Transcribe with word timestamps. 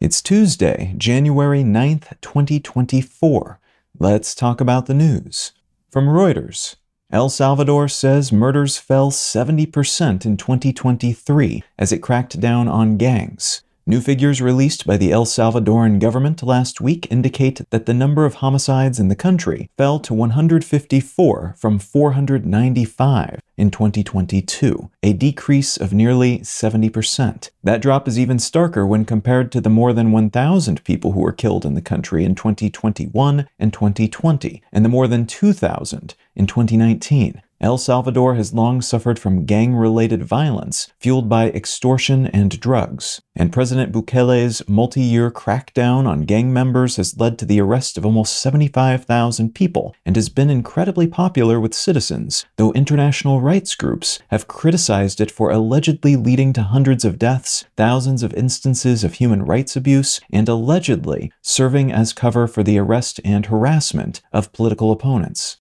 It's 0.00 0.22
Tuesday, 0.22 0.94
January 0.96 1.64
9th, 1.64 2.20
2024. 2.20 3.58
Let's 3.98 4.32
talk 4.32 4.60
about 4.60 4.86
the 4.86 4.94
news. 4.94 5.50
From 5.90 6.06
Reuters 6.06 6.76
El 7.10 7.28
Salvador 7.28 7.88
says 7.88 8.30
murders 8.30 8.76
fell 8.76 9.10
70% 9.10 10.24
in 10.24 10.36
2023 10.36 11.64
as 11.76 11.90
it 11.90 11.98
cracked 11.98 12.38
down 12.38 12.68
on 12.68 12.96
gangs. 12.96 13.62
New 13.88 14.02
figures 14.02 14.42
released 14.42 14.86
by 14.86 14.98
the 14.98 15.10
El 15.10 15.24
Salvadoran 15.24 15.98
government 15.98 16.42
last 16.42 16.78
week 16.78 17.10
indicate 17.10 17.62
that 17.70 17.86
the 17.86 17.94
number 17.94 18.26
of 18.26 18.34
homicides 18.34 19.00
in 19.00 19.08
the 19.08 19.16
country 19.16 19.70
fell 19.78 19.98
to 20.00 20.12
154 20.12 21.54
from 21.56 21.78
495 21.78 23.40
in 23.56 23.70
2022, 23.70 24.90
a 25.02 25.14
decrease 25.14 25.78
of 25.78 25.94
nearly 25.94 26.40
70%. 26.40 27.48
That 27.64 27.80
drop 27.80 28.06
is 28.06 28.18
even 28.18 28.36
starker 28.36 28.86
when 28.86 29.06
compared 29.06 29.50
to 29.52 29.60
the 29.62 29.70
more 29.70 29.94
than 29.94 30.12
1,000 30.12 30.84
people 30.84 31.12
who 31.12 31.20
were 31.20 31.32
killed 31.32 31.64
in 31.64 31.72
the 31.72 31.80
country 31.80 32.26
in 32.26 32.34
2021 32.34 33.48
and 33.58 33.72
2020, 33.72 34.62
and 34.70 34.84
the 34.84 34.90
more 34.90 35.08
than 35.08 35.24
2,000 35.24 36.14
in 36.36 36.46
2019. 36.46 37.40
El 37.60 37.76
Salvador 37.76 38.36
has 38.36 38.54
long 38.54 38.80
suffered 38.80 39.18
from 39.18 39.44
gang 39.44 39.74
related 39.74 40.22
violence 40.22 40.92
fueled 41.00 41.28
by 41.28 41.50
extortion 41.50 42.28
and 42.28 42.60
drugs, 42.60 43.20
and 43.34 43.52
President 43.52 43.92
Bukele's 43.92 44.62
multi 44.68 45.00
year 45.00 45.28
crackdown 45.28 46.06
on 46.06 46.20
gang 46.20 46.52
members 46.52 46.94
has 46.96 47.18
led 47.18 47.36
to 47.36 47.44
the 47.44 47.60
arrest 47.60 47.98
of 47.98 48.06
almost 48.06 48.38
75,000 48.38 49.56
people 49.56 49.92
and 50.06 50.14
has 50.14 50.28
been 50.28 50.50
incredibly 50.50 51.08
popular 51.08 51.58
with 51.58 51.74
citizens, 51.74 52.46
though 52.58 52.72
international 52.74 53.40
rights 53.40 53.74
groups 53.74 54.20
have 54.28 54.46
criticized 54.46 55.20
it 55.20 55.30
for 55.30 55.50
allegedly 55.50 56.14
leading 56.14 56.52
to 56.52 56.62
hundreds 56.62 57.04
of 57.04 57.18
deaths, 57.18 57.64
thousands 57.76 58.22
of 58.22 58.32
instances 58.34 59.02
of 59.02 59.14
human 59.14 59.42
rights 59.44 59.74
abuse, 59.74 60.20
and 60.30 60.48
allegedly 60.48 61.32
serving 61.42 61.90
as 61.90 62.12
cover 62.12 62.46
for 62.46 62.62
the 62.62 62.78
arrest 62.78 63.18
and 63.24 63.46
harassment 63.46 64.20
of 64.32 64.52
political 64.52 64.92
opponents. 64.92 65.56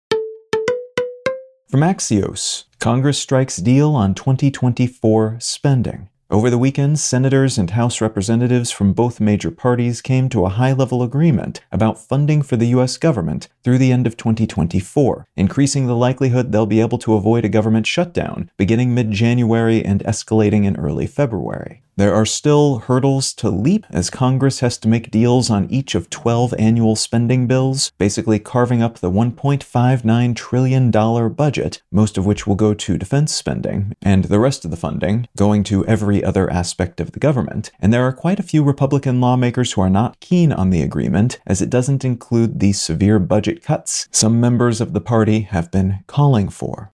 From 1.70 1.82
Axios, 1.82 2.64
Congress 2.80 3.20
strikes 3.20 3.58
deal 3.58 3.94
on 3.94 4.16
2024 4.16 5.36
spending. 5.42 6.08
Over 6.30 6.50
the 6.50 6.58
weekend, 6.58 6.98
senators 6.98 7.58
and 7.58 7.72
House 7.72 8.00
representatives 8.00 8.72
from 8.72 8.94
both 8.94 9.20
major 9.20 9.52
parties 9.52 10.02
came 10.02 10.30
to 10.30 10.46
a 10.46 10.50
high 10.50 10.72
level 10.72 11.04
agreement 11.04 11.60
about 11.70 12.00
funding 12.00 12.42
for 12.42 12.56
the 12.56 12.68
U.S. 12.68 12.96
government 12.96 13.50
through 13.66 13.80
the 13.80 13.92
end 13.92 14.08
of 14.08 14.16
2024, 14.16 15.28
increasing 15.36 15.88
the 15.88 15.96
likelihood 15.96 16.54
they'll 16.54 16.66
be 16.66 16.80
able 16.80 17.00
to 17.00 17.16
avoid 17.16 17.44
a 17.44 17.50
government 17.50 17.86
shutdown 17.86 18.50
beginning 18.56 18.96
mid 18.96 19.12
January 19.12 19.84
and 19.84 20.02
escalating 20.06 20.64
in 20.64 20.78
early 20.78 21.06
February. 21.06 21.84
There 21.98 22.14
are 22.14 22.28
still 22.28 22.78
hurdles 22.78 23.34
to 23.34 23.50
leap 23.50 23.88
as 23.90 24.12
Congress 24.12 24.60
has 24.60 24.78
to 24.78 24.88
make 24.88 25.10
deals 25.10 25.50
on 25.50 25.68
each 25.72 25.96
of 25.96 26.12
12 26.12 26.54
annual 26.60 26.96
spending 26.96 27.48
bills, 27.48 27.92
basically 27.98 28.38
carving 28.38 28.84
up 28.84 29.00
the 29.00 29.10
$1.59 29.10 30.36
trillion 30.36 30.92
budget, 31.34 31.82
most 31.92 32.16
of 32.16 32.28
which 32.28 32.46
will 32.46 32.54
go 32.54 32.76
to 32.76 33.00
defense 33.00 33.34
spending, 33.34 33.94
and 34.04 34.26
the 34.26 34.40
rest 34.40 34.64
of 34.64 34.70
the 34.70 34.78
funding 34.78 35.28
going 35.36 35.64
to 35.64 35.84
every 35.88 36.24
other 36.24 36.48
aspect 36.52 37.02
of 37.02 37.14
the 37.14 37.20
government. 37.20 37.72
And 37.80 37.92
there 37.92 38.04
are 38.04 38.14
quite 38.14 38.40
a 38.40 38.44
few 38.44 38.64
Republican 38.64 39.20
lawmakers 39.20 39.74
who 39.74 39.82
are 39.82 39.90
not 39.90 40.20
keen 40.20 40.52
on 40.52 40.70
the 40.70 40.84
agreement, 40.84 41.40
as 41.48 41.64
it 41.64 41.72
doesn't 41.72 42.06
include 42.06 42.60
the 42.60 42.74
severe 42.74 43.18
budget 43.18 43.64
cuts 43.64 44.08
some 44.12 44.40
members 44.40 44.80
of 44.82 44.94
the 44.94 45.02
party 45.02 45.42
have 45.42 45.72
been 45.72 46.04
calling 46.06 46.50
for. 46.50 46.94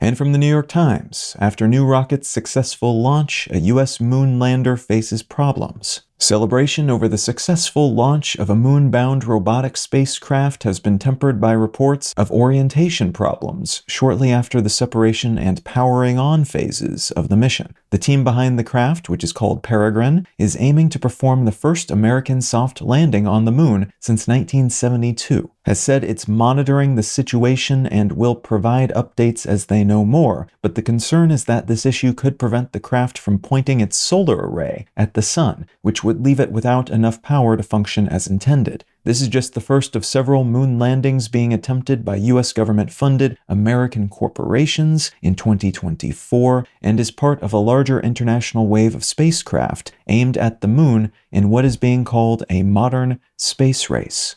And 0.00 0.18
from 0.18 0.32
the 0.32 0.38
New 0.38 0.48
York 0.48 0.68
Times, 0.68 1.36
after 1.40 1.66
New 1.66 1.84
Rocket's 1.86 2.28
successful 2.28 3.00
launch, 3.00 3.48
a 3.50 3.58
U.S. 3.60 3.98
moon 4.00 4.38
lander 4.38 4.76
faces 4.76 5.22
problems. 5.22 6.02
Celebration 6.18 6.88
over 6.88 7.08
the 7.08 7.18
successful 7.18 7.94
launch 7.94 8.36
of 8.36 8.48
a 8.48 8.54
moon-bound 8.56 9.22
robotic 9.24 9.76
spacecraft 9.76 10.62
has 10.62 10.80
been 10.80 10.98
tempered 10.98 11.42
by 11.42 11.52
reports 11.52 12.14
of 12.16 12.32
orientation 12.32 13.12
problems 13.12 13.82
shortly 13.86 14.32
after 14.32 14.62
the 14.62 14.70
separation 14.70 15.38
and 15.38 15.62
powering 15.62 16.18
on 16.18 16.44
phases 16.44 17.10
of 17.10 17.28
the 17.28 17.36
mission. 17.36 17.76
The 17.90 17.98
team 17.98 18.24
behind 18.24 18.58
the 18.58 18.64
craft, 18.64 19.10
which 19.10 19.22
is 19.22 19.32
called 19.32 19.62
Peregrine, 19.62 20.26
is 20.38 20.56
aiming 20.58 20.88
to 20.90 20.98
perform 20.98 21.44
the 21.44 21.52
first 21.52 21.90
American 21.90 22.40
soft 22.40 22.80
landing 22.80 23.26
on 23.26 23.44
the 23.44 23.52
moon 23.52 23.92
since 24.00 24.26
1972, 24.26 25.50
has 25.66 25.78
said 25.78 26.02
it's 26.02 26.26
monitoring 26.26 26.94
the 26.94 27.02
situation 27.02 27.86
and 27.86 28.12
will 28.12 28.34
provide 28.34 28.90
updates 28.90 29.44
as 29.44 29.66
they 29.66 29.84
know 29.84 30.04
more, 30.04 30.48
but 30.62 30.76
the 30.76 30.82
concern 30.82 31.30
is 31.30 31.44
that 31.44 31.66
this 31.66 31.84
issue 31.84 32.14
could 32.14 32.38
prevent 32.38 32.72
the 32.72 32.80
craft 32.80 33.18
from 33.18 33.38
pointing 33.38 33.80
its 33.80 33.96
solar 33.96 34.48
array 34.48 34.86
at 34.96 35.14
the 35.14 35.22
sun, 35.22 35.66
which 35.82 36.04
would 36.06 36.24
leave 36.24 36.38
it 36.38 36.52
without 36.52 36.88
enough 36.88 37.20
power 37.20 37.56
to 37.56 37.62
function 37.64 38.08
as 38.08 38.28
intended. 38.28 38.84
This 39.02 39.20
is 39.20 39.26
just 39.28 39.54
the 39.54 39.60
first 39.60 39.96
of 39.96 40.06
several 40.06 40.44
moon 40.44 40.78
landings 40.78 41.26
being 41.26 41.52
attempted 41.52 42.04
by 42.04 42.16
US 42.16 42.52
government 42.52 42.92
funded 42.92 43.36
American 43.48 44.08
corporations 44.08 45.10
in 45.20 45.34
2024 45.34 46.64
and 46.80 47.00
is 47.00 47.10
part 47.10 47.42
of 47.42 47.52
a 47.52 47.58
larger 47.58 48.00
international 48.00 48.68
wave 48.68 48.94
of 48.94 49.04
spacecraft 49.04 49.92
aimed 50.06 50.38
at 50.38 50.60
the 50.60 50.68
moon 50.68 51.12
in 51.32 51.50
what 51.50 51.64
is 51.64 51.76
being 51.76 52.04
called 52.04 52.44
a 52.48 52.62
modern 52.62 53.18
space 53.36 53.90
race. 53.90 54.36